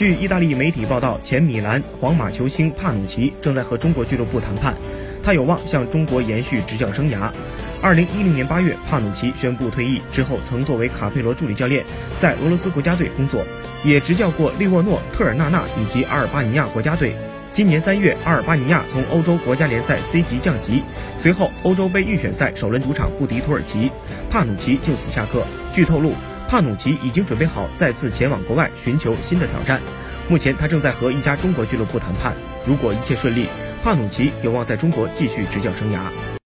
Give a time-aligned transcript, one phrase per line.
[0.00, 4.74] 据意大利媒体报道，前米兰、皇马球星帕努奇正在和中国俱乐部谈判，
[5.22, 7.30] 他有望向中国延续执教生涯。
[7.82, 11.84] 二零一零年八月，帕努奇宣布退役之后，曾作为卡佩罗助理教练
[12.16, 13.44] 在俄罗斯国家队工作，
[13.84, 17.14] 也执教过利沃诺、特尔纳纳以及阿尔巴尼亚国家队。
[17.52, 20.82] 今年三月，阿尔巴尼亚从欧洲国家联赛 C 级降级，
[21.18, 23.90] 随后欧洲杯预选赛首轮主场不敌土耳其，
[24.30, 25.44] 帕努奇就此下课。
[25.74, 26.14] 据透露，
[26.50, 29.80] 帕努奇已经准备好再次前往国外寻求新的挑战。
[30.28, 32.34] 目前，他正在和一家中国俱乐部谈判。
[32.66, 33.46] 如果一切顺利，
[33.84, 36.29] 帕努奇有望在中国继续执教生涯。